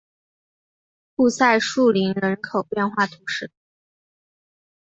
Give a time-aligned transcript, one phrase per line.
[1.13, 3.51] 库赛树林人口变化图示